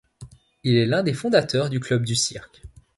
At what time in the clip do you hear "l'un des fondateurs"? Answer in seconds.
0.87-1.69